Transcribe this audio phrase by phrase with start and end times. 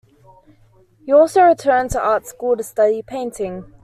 [1.05, 3.71] He also returned to art school to study painting.